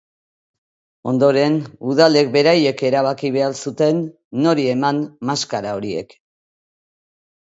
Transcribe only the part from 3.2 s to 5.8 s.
behar zuten nori eman maskara